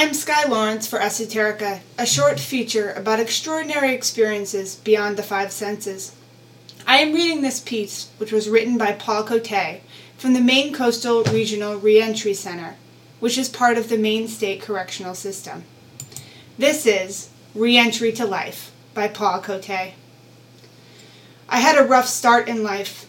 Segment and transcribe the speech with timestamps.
[0.00, 6.14] am Sky Lawrence for Esoterica, a short feature about extraordinary experiences beyond the five senses.
[6.86, 9.80] I am reading this piece, which was written by Paul Cote,
[10.18, 12.76] from the Maine Coastal Regional Reentry Center,
[13.20, 15.64] which is part of the Maine State Correctional System.
[16.58, 19.70] This is Reentry to Life by Paul Cote.
[19.70, 19.94] I
[21.48, 23.06] had a rough start in life.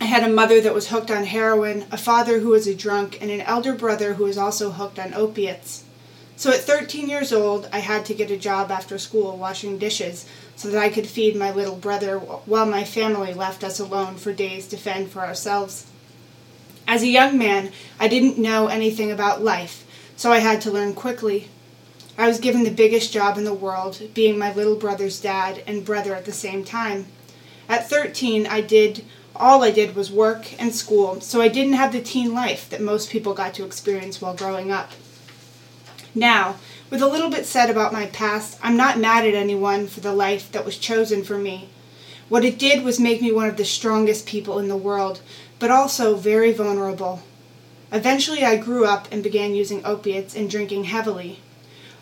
[0.00, 3.20] I had a mother that was hooked on heroin, a father who was a drunk,
[3.20, 5.82] and an elder brother who was also hooked on opiates.
[6.42, 10.26] So at 13 years old, I had to get a job after school washing dishes
[10.56, 14.32] so that I could feed my little brother while my family left us alone for
[14.32, 15.86] days to fend for ourselves.
[16.84, 17.70] As a young man,
[18.00, 21.48] I didn't know anything about life, so I had to learn quickly.
[22.18, 25.84] I was given the biggest job in the world, being my little brother's dad and
[25.84, 27.06] brother at the same time.
[27.68, 29.04] At 13, I did
[29.36, 32.80] all I did was work and school, so I didn't have the teen life that
[32.80, 34.90] most people got to experience while growing up.
[36.14, 36.56] Now,
[36.90, 40.12] with a little bit said about my past, I'm not mad at anyone for the
[40.12, 41.70] life that was chosen for me.
[42.28, 45.20] What it did was make me one of the strongest people in the world,
[45.58, 47.22] but also very vulnerable.
[47.90, 51.40] Eventually, I grew up and began using opiates and drinking heavily.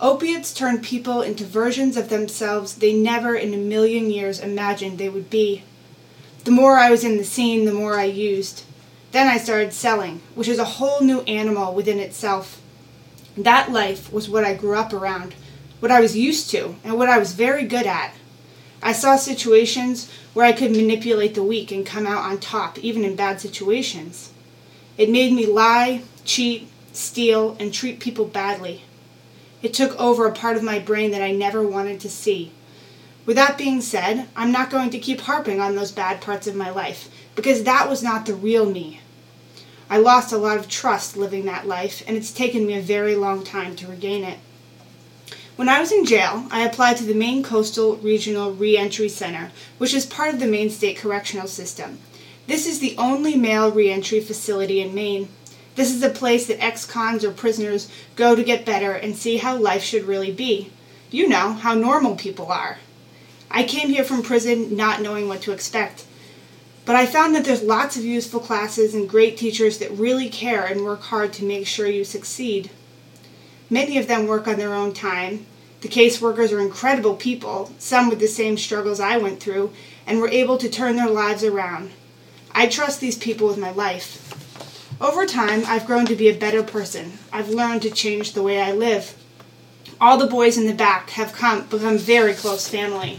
[0.00, 5.08] Opiates turn people into versions of themselves they never in a million years imagined they
[5.08, 5.62] would be.
[6.44, 8.64] The more I was in the scene, the more I used.
[9.12, 12.60] Then I started selling, which is a whole new animal within itself.
[13.36, 15.34] That life was what I grew up around,
[15.80, 18.14] what I was used to, and what I was very good at.
[18.82, 23.02] I saw situations where I could manipulate the weak and come out on top, even
[23.02, 24.30] in bad situations.
[24.96, 28.82] It made me lie, cheat, steal, and treat people badly.
[29.62, 32.52] It took over a part of my brain that I never wanted to see.
[33.26, 36.54] With that being said, I'm not going to keep harping on those bad parts of
[36.54, 39.00] my life, because that was not the real me.
[39.90, 43.14] I lost a lot of trust living that life, and it's taken me a very
[43.14, 44.38] long time to regain it.
[45.56, 49.94] When I was in jail, I applied to the Maine Coastal Regional Reentry Center, which
[49.94, 51.98] is part of the Maine State Correctional System.
[52.46, 55.28] This is the only male reentry facility in Maine.
[55.76, 59.36] This is a place that ex cons or prisoners go to get better and see
[59.36, 60.70] how life should really be.
[61.10, 62.78] You know, how normal people are.
[63.50, 66.04] I came here from prison not knowing what to expect.
[66.86, 70.64] But I found that there's lots of useful classes and great teachers that really care
[70.64, 72.70] and work hard to make sure you succeed.
[73.70, 75.46] Many of them work on their own time.
[75.80, 79.72] The caseworkers are incredible people, some with the same struggles I went through,
[80.06, 81.92] and were able to turn their lives around.
[82.52, 84.20] I trust these people with my life.
[85.00, 87.18] Over time, I've grown to be a better person.
[87.32, 89.14] I've learned to change the way I live.
[90.00, 93.18] All the boys in the back have come become very close family.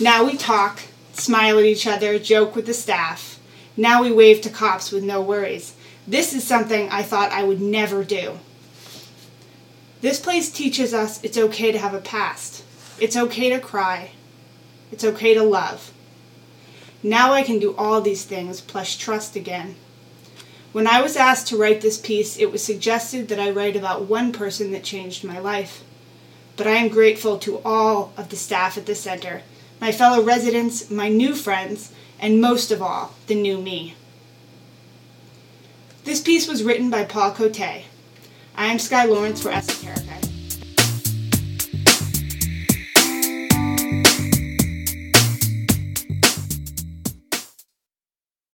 [0.00, 0.80] Now we talk,
[1.20, 3.38] smile at each other, joke with the staff.
[3.76, 5.74] Now we wave to cops with no worries.
[6.06, 8.38] This is something I thought I would never do.
[10.00, 12.64] This place teaches us it's okay to have a past.
[12.98, 14.10] It's okay to cry.
[14.92, 15.92] It's okay to love.
[17.02, 19.76] Now I can do all these things plus trust again.
[20.72, 24.06] When I was asked to write this piece, it was suggested that I write about
[24.06, 25.82] one person that changed my life.
[26.56, 29.42] But I am grateful to all of the staff at the center
[29.80, 33.94] my fellow residents, my new friends, and most of all, the new me.
[36.04, 37.60] This piece was written by Paul Cote.
[37.60, 37.84] I
[38.56, 40.05] am Sky Lawrence for Esoterica.